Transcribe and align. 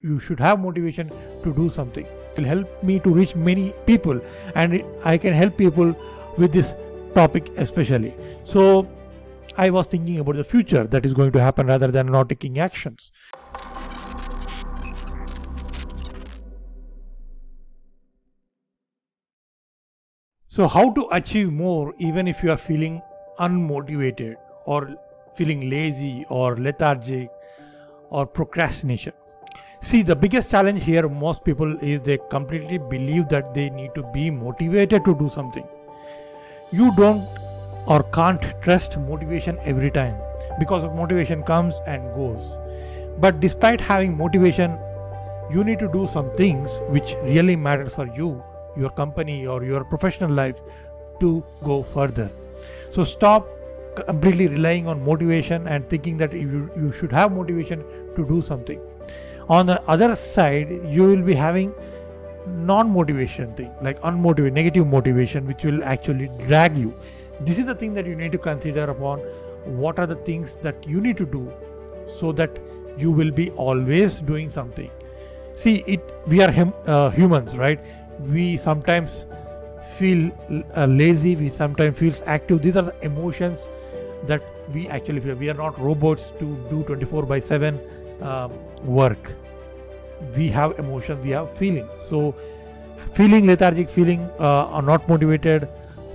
you 0.00 0.20
should 0.20 0.38
have 0.38 0.60
motivation 0.60 1.08
to 1.42 1.52
do 1.52 1.68
something. 1.68 2.06
It 2.06 2.38
will 2.38 2.44
help 2.44 2.82
me 2.84 3.00
to 3.00 3.12
reach 3.12 3.34
many 3.34 3.72
people 3.84 4.20
and 4.54 4.84
i 5.04 5.18
can 5.18 5.32
help 5.32 5.56
people 5.56 5.94
with 6.36 6.52
this 6.52 6.76
topic 7.14 7.50
especially. 7.56 8.14
So 8.44 8.88
i 9.56 9.70
was 9.70 9.88
thinking 9.88 10.20
about 10.20 10.36
the 10.36 10.44
future 10.44 10.84
that 10.86 11.04
is 11.04 11.14
going 11.14 11.32
to 11.32 11.40
happen 11.40 11.66
rather 11.66 11.88
than 11.88 12.12
not 12.12 12.28
taking 12.28 12.60
actions. 12.60 13.10
So 20.46 20.68
how 20.68 20.90
to 20.92 21.08
achieve 21.12 21.52
more 21.52 21.92
even 21.98 22.28
if 22.28 22.44
you 22.44 22.52
are 22.52 22.56
feeling 22.56 23.02
unmotivated 23.40 24.36
or 24.64 24.94
feeling 25.34 25.68
lazy 25.70 26.24
or 26.28 26.56
lethargic 26.56 27.30
or 28.10 28.26
procrastination 28.26 29.12
See, 29.80 30.02
the 30.02 30.16
biggest 30.16 30.50
challenge 30.50 30.82
here, 30.82 31.08
most 31.08 31.44
people, 31.44 31.76
is 31.80 32.00
they 32.00 32.18
completely 32.30 32.78
believe 32.78 33.28
that 33.28 33.54
they 33.54 33.70
need 33.70 33.94
to 33.94 34.02
be 34.12 34.28
motivated 34.28 35.04
to 35.04 35.14
do 35.14 35.28
something. 35.28 35.66
You 36.72 36.92
don't 36.96 37.28
or 37.86 38.02
can't 38.02 38.42
trust 38.60 38.98
motivation 38.98 39.56
every 39.62 39.92
time 39.92 40.16
because 40.58 40.84
motivation 40.96 41.44
comes 41.44 41.80
and 41.86 42.02
goes. 42.16 42.58
But 43.20 43.38
despite 43.38 43.80
having 43.80 44.16
motivation, 44.16 44.76
you 45.48 45.62
need 45.62 45.78
to 45.78 45.88
do 45.92 46.08
some 46.08 46.28
things 46.36 46.68
which 46.88 47.14
really 47.22 47.54
matter 47.54 47.88
for 47.88 48.08
you, 48.16 48.42
your 48.76 48.90
company, 48.90 49.46
or 49.46 49.62
your 49.62 49.84
professional 49.84 50.30
life 50.30 50.60
to 51.20 51.44
go 51.62 51.84
further. 51.84 52.30
So 52.90 53.04
stop 53.04 53.48
completely 53.94 54.48
relying 54.48 54.88
on 54.88 55.04
motivation 55.04 55.68
and 55.68 55.88
thinking 55.88 56.16
that 56.16 56.32
you, 56.32 56.68
you 56.76 56.90
should 56.90 57.12
have 57.12 57.32
motivation 57.32 57.84
to 58.16 58.26
do 58.26 58.42
something 58.42 58.80
on 59.48 59.66
the 59.66 59.82
other 59.90 60.14
side 60.14 60.70
you 60.86 61.02
will 61.02 61.22
be 61.22 61.34
having 61.34 61.74
non-motivation 62.46 63.54
thing 63.54 63.72
like 63.82 64.00
unmotivated 64.02 64.52
negative 64.52 64.86
motivation 64.86 65.46
which 65.46 65.64
will 65.64 65.82
actually 65.84 66.28
drag 66.46 66.76
you. 66.76 66.94
This 67.40 67.58
is 67.58 67.66
the 67.66 67.74
thing 67.74 67.94
that 67.94 68.06
you 68.06 68.16
need 68.16 68.32
to 68.32 68.38
consider 68.38 68.84
upon 68.84 69.20
what 69.64 69.98
are 69.98 70.06
the 70.06 70.16
things 70.16 70.56
that 70.56 70.86
you 70.86 71.00
need 71.00 71.16
to 71.18 71.26
do 71.26 71.52
so 72.18 72.32
that 72.32 72.58
you 72.96 73.10
will 73.10 73.30
be 73.30 73.50
always 73.50 74.20
doing 74.20 74.50
something. 74.50 74.90
See 75.54 75.84
it 75.86 76.14
we 76.26 76.42
are 76.42 76.52
hum, 76.52 76.74
uh, 76.86 77.10
humans 77.10 77.56
right? 77.56 77.80
We 78.20 78.56
sometimes 78.56 79.26
feel 79.96 80.30
uh, 80.76 80.86
lazy 80.86 81.36
we 81.36 81.48
sometimes 81.48 81.98
feels 81.98 82.22
active. 82.22 82.62
These 82.62 82.76
are 82.76 82.82
the 82.82 83.04
emotions 83.04 83.66
that 84.26 84.42
we 84.74 84.88
actually 84.88 85.20
feel. 85.20 85.36
We 85.36 85.48
are 85.48 85.54
not 85.54 85.78
robots 85.80 86.32
to 86.38 86.56
do 86.70 86.82
24 86.84 87.22
by 87.24 87.38
7 87.38 87.80
um, 88.20 88.52
work. 88.80 89.32
We 90.36 90.48
have 90.48 90.78
emotions 90.78 91.24
we 91.24 91.30
have 91.30 91.50
feelings 91.50 91.88
so 92.08 92.34
feeling 93.14 93.46
lethargic 93.46 93.88
feeling 93.88 94.28
uh, 94.38 94.66
or 94.68 94.82
not 94.82 95.08
motivated. 95.08 95.68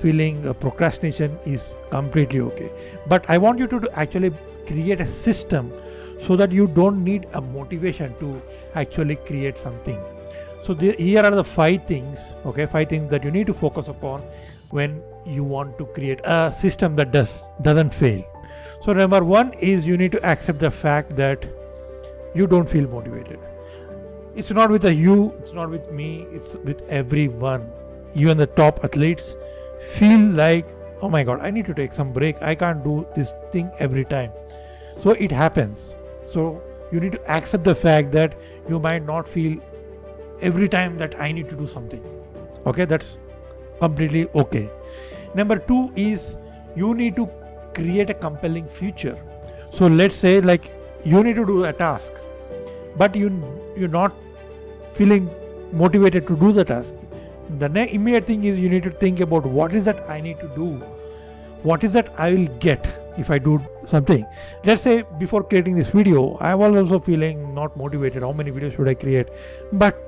Feeling 0.00 0.46
uh, 0.46 0.52
procrastination 0.52 1.36
is 1.44 1.74
completely 1.90 2.38
okay. 2.40 2.70
But 3.08 3.28
i 3.28 3.36
want 3.36 3.58
you 3.58 3.66
to, 3.66 3.80
to 3.80 3.98
actually 3.98 4.30
create 4.66 5.00
a 5.00 5.06
system 5.06 5.72
so 6.20 6.36
that 6.36 6.52
you 6.52 6.68
don't 6.68 7.02
need 7.02 7.26
a 7.32 7.40
motivation 7.40 8.14
to 8.20 8.40
actually 8.74 9.16
create 9.16 9.58
something. 9.58 10.00
So 10.62 10.74
there, 10.74 10.94
here 10.94 11.24
are 11.24 11.30
the 11.30 11.44
five 11.44 11.86
things 11.86 12.34
okay? 12.46 12.66
Five 12.66 12.88
things 12.88 13.10
that 13.10 13.24
you 13.24 13.30
need 13.30 13.46
to 13.48 13.54
focus 13.54 13.88
upon 13.88 14.22
when 14.70 15.02
you 15.26 15.42
want 15.42 15.78
to 15.78 15.86
create 15.86 16.20
a 16.24 16.52
system 16.52 16.94
that 16.96 17.10
does 17.12 17.32
doesn't 17.62 17.92
fail. 17.92 18.24
So 18.80 18.92
number 18.92 19.24
one 19.24 19.52
is 19.54 19.86
you 19.86 19.96
need 19.96 20.12
to 20.12 20.24
accept 20.24 20.60
the 20.60 20.70
fact 20.70 21.16
that 21.16 21.46
you 22.38 22.46
don't 22.46 22.68
feel 22.68 22.88
motivated. 22.88 23.38
It's 24.34 24.50
not 24.50 24.70
with 24.70 24.84
a 24.84 24.94
you 24.94 25.34
it's 25.42 25.52
not 25.52 25.70
with 25.70 25.90
me 26.00 26.26
it's 26.30 26.54
with 26.70 26.82
everyone. 26.88 27.70
Even 28.14 28.42
the 28.42 28.46
top 28.58 28.84
athletes 28.88 29.34
feel 29.94 30.20
like 30.40 30.74
oh 31.06 31.08
my 31.14 31.22
god 31.30 31.40
i 31.48 31.50
need 31.56 31.66
to 31.70 31.74
take 31.74 31.92
some 31.92 32.12
break. 32.12 32.42
I 32.50 32.54
can't 32.54 32.84
do 32.84 33.06
this 33.16 33.32
thing 33.52 33.70
every 33.78 34.04
time. 34.04 34.32
So 34.98 35.16
it 35.26 35.32
happens. 35.40 35.96
So 36.30 36.62
you 36.92 37.00
need 37.00 37.12
to 37.12 37.24
accept 37.38 37.64
the 37.64 37.74
fact 37.74 38.12
that 38.12 38.38
you 38.68 38.78
might 38.78 39.04
not 39.04 39.28
feel 39.28 39.58
every 40.40 40.68
time 40.68 40.96
that 40.98 41.18
i 41.20 41.32
need 41.32 41.48
to 41.54 41.56
do 41.56 41.66
something. 41.66 42.04
Okay 42.66 42.84
that's 42.84 43.18
completely 43.80 44.28
okay. 44.44 44.68
Number 45.34 45.58
2 45.58 45.92
is 45.96 46.36
you 46.76 46.94
need 46.94 47.16
to 47.16 47.28
create 47.74 48.10
a 48.10 48.14
compelling 48.14 48.68
future. 48.68 49.18
So 49.70 49.86
let's 49.86 50.16
say 50.16 50.40
like 50.40 50.72
you 51.04 51.22
need 51.24 51.36
to 51.36 51.46
do 51.46 51.64
a 51.64 51.72
task 51.72 52.12
but 52.98 53.16
you 53.16 53.30
you're 53.76 53.96
not 53.96 54.14
feeling 54.94 55.30
motivated 55.72 56.26
to 56.26 56.36
do 56.36 56.52
the 56.52 56.64
task. 56.64 56.94
The 57.58 57.94
immediate 57.94 58.26
thing 58.26 58.44
is 58.44 58.58
you 58.58 58.68
need 58.68 58.82
to 58.82 58.90
think 58.90 59.20
about 59.20 59.46
what 59.46 59.74
is 59.74 59.84
that 59.84 60.08
i 60.08 60.20
need 60.20 60.40
to 60.40 60.48
do? 60.54 60.70
What 61.62 61.84
is 61.84 61.92
that 61.92 62.12
i 62.18 62.30
will 62.32 62.48
get 62.64 62.88
if 63.16 63.30
i 63.30 63.38
do 63.38 63.60
something? 63.86 64.26
Let's 64.64 64.82
say 64.82 65.04
before 65.18 65.42
creating 65.44 65.76
this 65.76 65.88
video 65.88 66.36
i 66.40 66.54
was 66.54 66.76
also 66.76 67.00
feeling 67.00 67.54
not 67.54 67.76
motivated. 67.76 68.22
How 68.22 68.32
many 68.32 68.50
videos 68.50 68.76
should 68.76 68.88
i 68.88 68.94
create? 68.94 69.28
But 69.72 70.04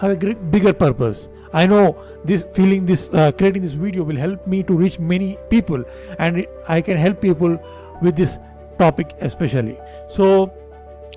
I 0.00 0.08
have 0.08 0.22
a 0.22 0.34
bigger 0.56 0.72
purpose. 0.72 1.28
I 1.52 1.66
know 1.66 1.96
this 2.24 2.44
feeling 2.52 2.84
this 2.84 3.08
uh, 3.12 3.30
creating 3.30 3.62
this 3.62 3.74
video 3.74 4.02
will 4.02 4.16
help 4.16 4.46
me 4.46 4.62
to 4.64 4.76
reach 4.76 4.98
many 4.98 5.38
people 5.50 5.84
and 6.18 6.46
i 6.68 6.80
can 6.80 6.96
help 6.96 7.20
people 7.20 7.58
with 8.02 8.16
this 8.16 8.38
topic 8.78 9.14
especially. 9.20 9.78
So 10.10 10.52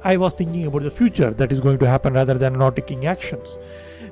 I 0.03 0.17
was 0.17 0.33
thinking 0.33 0.65
about 0.65 0.83
the 0.83 0.91
future 0.91 1.31
that 1.31 1.51
is 1.51 1.59
going 1.59 1.79
to 1.79 1.87
happen 1.87 2.13
rather 2.13 2.35
than 2.35 2.57
not 2.57 2.75
taking 2.75 3.05
actions. 3.05 3.57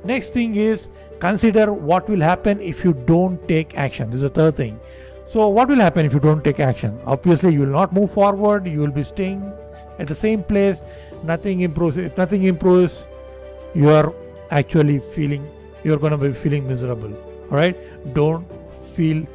Next 0.03 0.33
thing 0.33 0.55
is 0.55 0.89
consider 1.19 1.73
what 1.73 2.07
will 2.09 2.21
happen 2.21 2.59
if 2.61 2.83
you 2.83 2.93
don't 2.93 3.47
take 3.47 3.77
action. 3.77 4.09
This 4.09 4.17
is 4.17 4.23
the 4.23 4.29
third 4.29 4.55
thing. 4.55 4.79
So, 5.27 5.47
what 5.49 5.67
will 5.67 5.79
happen 5.79 6.05
if 6.05 6.13
you 6.13 6.19
don't 6.19 6.43
take 6.43 6.59
action? 6.59 6.99
Obviously, 7.05 7.53
you 7.53 7.61
will 7.61 7.67
not 7.67 7.93
move 7.93 8.11
forward, 8.11 8.67
you 8.67 8.79
will 8.79 8.91
be 8.91 9.03
staying 9.03 9.51
at 9.97 10.07
the 10.07 10.15
same 10.15 10.43
place, 10.43 10.81
nothing 11.23 11.61
improves. 11.61 11.97
If 11.97 12.17
nothing 12.17 12.43
improves, 12.43 13.05
you 13.73 13.89
are 13.89 14.13
actually 14.51 14.99
feeling 15.15 15.49
you're 15.83 15.97
going 15.97 16.11
to 16.11 16.17
be 16.17 16.33
feeling 16.33 16.67
miserable. 16.67 17.13
All 17.51 17.57
right, 17.57 17.75
don't 18.13 18.45
feel, 18.95 19.25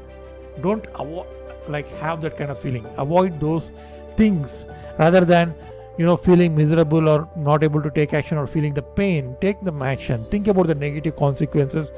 don't 0.62 0.84
avo- 0.94 1.26
like 1.68 1.88
have 1.98 2.20
that 2.22 2.36
kind 2.36 2.50
of 2.50 2.58
feeling. 2.60 2.86
Avoid 2.96 3.40
those 3.40 3.72
things 4.16 4.66
rather 4.98 5.24
than 5.24 5.54
you 5.98 6.06
know 6.06 6.16
feeling 6.16 6.54
miserable 6.54 7.08
or 7.08 7.28
not 7.36 7.62
able 7.62 7.82
to 7.82 7.90
take 7.90 8.14
action 8.14 8.38
or 8.38 8.46
feeling 8.46 8.74
the 8.74 8.82
pain 8.82 9.36
take 9.40 9.60
the 9.62 9.72
action. 9.82 10.24
Think 10.30 10.48
about 10.48 10.66
the 10.66 10.74
negative 10.74 11.16
consequences 11.16 11.92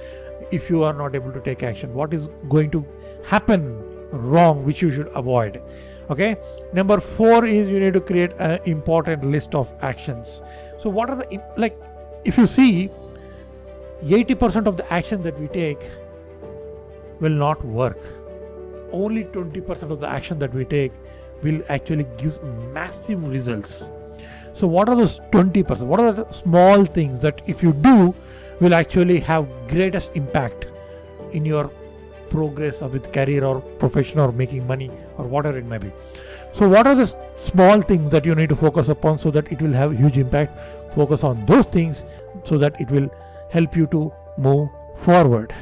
if 0.51 0.69
you 0.71 0.83
are 0.83 0.93
not 0.93 1.15
able 1.15 1.33
to 1.33 1.41
take 1.41 1.63
action. 1.63 1.95
What 1.95 2.13
is 2.13 2.29
going 2.49 2.71
to 2.73 2.85
happen 3.25 3.83
wrong 4.11 4.65
which 4.65 4.83
you 4.83 4.91
should 4.91 5.09
avoid? 5.15 5.63
Okay? 6.11 6.37
Number 6.73 7.01
4 7.01 7.47
is 7.47 7.69
you 7.69 7.81
need 7.81 7.95
to 7.95 8.01
create 8.01 8.33
an 8.39 8.61
important 8.65 9.25
list 9.25 9.55
of 9.55 9.73
actions. 9.81 10.43
So 10.81 10.91
what 10.91 11.11
are 11.11 11.17
the 11.17 11.43
like 11.57 11.79
if 12.25 12.37
you 12.37 12.47
see 12.47 12.91
80% 14.03 14.67
of 14.67 14.77
the 14.77 14.93
action 14.93 15.23
that 15.23 15.39
we 15.39 15.47
take 15.49 15.81
will 17.21 17.31
not 17.31 17.65
work. 17.65 17.99
Only 18.91 19.25
20% 19.25 19.91
of 19.91 20.01
the 20.01 20.09
action 20.09 20.39
that 20.41 20.53
we 20.53 20.65
take 20.65 20.93
will 21.43 21.63
actually 21.69 22.07
give 22.17 22.43
massive 22.73 23.27
results. 23.29 23.85
So 24.55 24.67
what 24.67 24.89
are 24.89 24.97
those 24.97 25.21
20% 25.33 25.81
what 25.87 26.01
are 26.01 26.13
the 26.13 26.31
small 26.33 26.85
things 26.85 27.21
that 27.21 27.41
if 27.47 27.63
you 27.63 27.73
do 27.73 28.15
will 28.61 28.75
actually 28.75 29.21
have 29.21 29.49
greatest 29.69 30.11
impact 30.15 30.67
in 31.33 31.45
your 31.45 31.71
progress 32.29 32.81
with 32.81 33.13
career 33.13 33.45
or 33.45 33.61
profession 33.61 34.19
or 34.19 34.31
making 34.33 34.67
money 34.67 34.91
or 35.17 35.25
whatever 35.27 35.59
it 35.59 35.65
may 35.65 35.79
be? 35.79 35.93
So 36.53 36.69
what 36.69 36.87
are 36.87 36.95
the 36.95 37.07
small 37.37 37.81
things 37.81 38.11
that 38.11 38.27
you 38.27 38.35
need 38.35 38.51
to 38.51 38.57
focus 38.57 38.89
upon 38.89 39.19
so 39.19 39.31
that 39.31 39.51
it 39.51 39.63
will 39.63 39.73
have 39.73 39.97
huge 39.97 40.19
impact? 40.19 40.59
Focus 40.95 41.25
on 41.25 41.47
those 41.47 41.67
things 41.67 42.05
so 42.45 42.59
that 42.59 42.79
it 42.79 42.91
will 42.91 43.11
help 43.51 43.75
you 43.75 43.87
to 43.87 44.13
move 44.37 44.69
forward. 44.97 45.55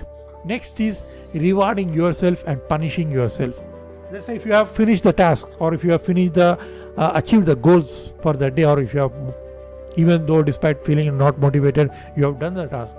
Next 0.45 0.81
is 0.81 1.03
rewarding 1.33 1.95
yourself 1.95 2.43
and 2.47 2.61
punishing 2.69 3.11
yourself 3.11 3.55
let's 4.13 4.27
say 4.27 4.37
if 4.37 4.45
you 4.45 4.53
have 4.53 4.71
finished 4.71 5.03
the 5.05 5.13
tasks 5.13 5.57
or 5.59 5.73
if 5.75 5.85
you 5.85 5.93
have 5.93 6.03
finished 6.03 6.35
the 6.35 6.59
uh, 6.97 7.13
achieved 7.15 7.47
the 7.47 7.57
goals 7.57 8.13
for 8.23 8.33
the 8.33 8.51
day 8.51 8.65
or 8.65 8.81
if 8.81 8.93
you 8.95 9.01
have 9.01 9.13
even 9.97 10.27
though 10.27 10.43
despite 10.43 10.85
feeling 10.85 11.17
not 11.17 11.39
motivated 11.39 11.91
you 12.17 12.25
have 12.25 12.39
done 12.39 12.55
the 12.55 12.67
task. 12.67 12.95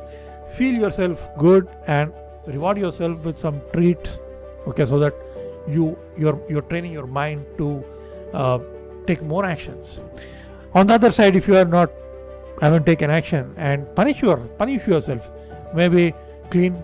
Feel 0.56 0.74
yourself 0.74 1.30
good 1.38 1.68
and 1.88 2.12
reward 2.46 2.78
yourself 2.78 3.20
with 3.24 3.38
some 3.38 3.62
treats 3.74 4.20
okay 4.68 4.86
so 4.86 5.00
that 5.00 5.14
you 5.68 5.98
you're 6.18 6.40
you're 6.50 6.68
training 6.74 6.92
your 6.92 7.08
mind 7.08 7.46
to 7.58 7.84
uh, 8.34 8.60
take 9.08 9.22
more 9.22 9.46
actions. 9.46 10.00
On 10.74 10.88
the 10.88 10.94
other 10.94 11.12
side 11.12 11.36
if 11.36 11.48
you 11.48 11.58
are 11.58 11.66
not 11.66 11.92
haven't 12.62 12.86
taken 12.86 13.10
action 13.10 13.54
and 13.58 13.94
punish 13.96 14.22
your 14.22 14.38
punish 14.38 14.88
yourself 14.88 15.30
maybe 15.74 16.14
clean 16.52 16.82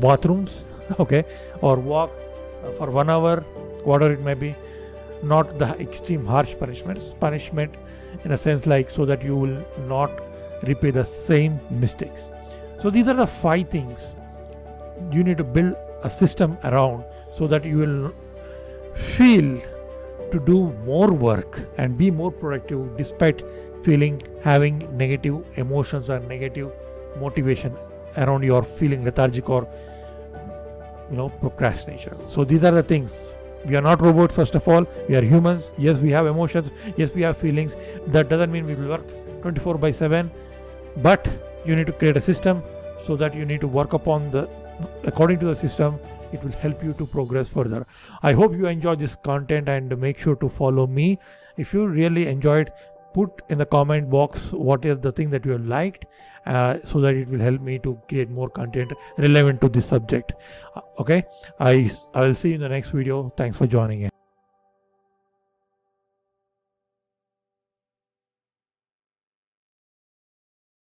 bathrooms 0.00 0.64
okay 0.98 1.24
or 1.60 1.76
walk 1.76 2.10
Uh, 2.64 2.70
for 2.72 2.90
one 2.90 3.10
hour, 3.10 3.40
whatever 3.84 4.14
it 4.14 4.20
may 4.20 4.34
be, 4.34 4.54
not 5.22 5.58
the 5.58 5.68
extreme 5.80 6.24
harsh 6.24 6.54
punishments. 6.58 7.14
Punishment 7.20 7.74
in 8.24 8.32
a 8.32 8.38
sense 8.38 8.66
like 8.66 8.90
so 8.90 9.04
that 9.04 9.22
you 9.22 9.36
will 9.36 9.64
not 9.86 10.10
repeat 10.62 10.92
the 10.94 11.04
same 11.04 11.60
mistakes 11.70 12.22
so 12.80 12.90
these 12.90 13.08
are 13.08 13.14
the 13.14 13.26
five 13.26 13.68
things 13.68 14.14
you 15.10 15.24
need 15.24 15.38
to 15.38 15.44
build 15.44 15.74
a 16.04 16.10
system 16.10 16.56
around 16.64 17.04
so 17.32 17.46
that 17.46 17.64
you 17.64 17.78
will 17.78 18.12
feel 18.94 19.60
to 20.30 20.40
do 20.40 20.72
more 20.84 21.12
work 21.12 21.60
and 21.78 21.98
be 21.98 22.10
more 22.10 22.30
productive 22.30 22.96
despite 22.96 23.42
feeling 23.82 24.22
having 24.42 24.78
negative 24.96 25.44
emotions 25.56 26.08
or 26.08 26.20
negative 26.20 26.70
motivation 27.18 27.76
around 28.16 28.42
your 28.42 28.62
feeling 28.62 29.04
lethargic 29.04 29.48
or 29.48 29.66
you 31.12 31.18
know 31.18 31.28
procrastination. 31.28 32.16
So 32.28 32.44
these 32.44 32.64
are 32.64 32.72
the 32.72 32.82
things. 32.82 33.12
We 33.66 33.76
are 33.76 33.82
not 33.82 34.00
robots 34.00 34.34
first 34.34 34.54
of 34.56 34.66
all. 34.66 34.86
We 35.08 35.14
are 35.14 35.22
humans. 35.22 35.70
Yes 35.78 35.98
we 35.98 36.10
have 36.10 36.26
emotions. 36.26 36.70
Yes 36.96 37.14
we 37.14 37.22
have 37.22 37.36
feelings. 37.36 37.76
That 38.06 38.28
doesn't 38.28 38.50
mean 38.50 38.66
we 38.66 38.74
will 38.74 38.88
work 38.88 39.06
24 39.42 39.78
by 39.78 39.92
7 39.92 40.30
but 40.96 41.28
you 41.66 41.76
need 41.76 41.86
to 41.86 41.92
create 41.92 42.16
a 42.16 42.20
system 42.20 42.62
so 43.04 43.16
that 43.16 43.34
you 43.34 43.44
need 43.44 43.60
to 43.60 43.68
work 43.68 43.92
upon 43.92 44.30
the 44.30 44.48
according 45.04 45.38
to 45.40 45.46
the 45.46 45.54
system 45.54 45.98
it 46.32 46.42
will 46.42 46.52
help 46.52 46.82
you 46.82 46.94
to 46.94 47.06
progress 47.06 47.48
further. 47.48 47.86
I 48.22 48.32
hope 48.32 48.54
you 48.54 48.66
enjoy 48.66 48.94
this 48.96 49.16
content 49.22 49.68
and 49.68 49.96
make 49.98 50.18
sure 50.18 50.36
to 50.36 50.48
follow 50.48 50.86
me. 50.86 51.18
If 51.58 51.74
you 51.74 51.86
really 51.86 52.26
enjoyed 52.26 52.72
put 53.14 53.42
in 53.48 53.58
the 53.58 53.66
comment 53.66 54.10
box 54.10 54.52
what 54.52 54.84
is 54.84 55.00
the 55.00 55.12
thing 55.12 55.30
that 55.30 55.44
you 55.44 55.52
have 55.52 55.66
liked 55.66 56.06
uh, 56.46 56.78
so 56.84 57.00
that 57.00 57.14
it 57.14 57.28
will 57.28 57.40
help 57.40 57.60
me 57.60 57.78
to 57.78 57.98
create 58.08 58.30
more 58.30 58.48
content 58.48 58.92
relevant 59.18 59.60
to 59.60 59.68
this 59.68 59.86
subject. 59.86 60.32
Uh, 60.74 60.80
okay? 60.98 61.24
I 61.60 61.90
i 62.14 62.26
will 62.26 62.34
see 62.34 62.50
you 62.50 62.54
in 62.56 62.60
the 62.60 62.68
next 62.68 62.90
video. 62.90 63.32
Thanks 63.36 63.56
for 63.56 63.66
joining 63.66 64.02
in 64.02 64.11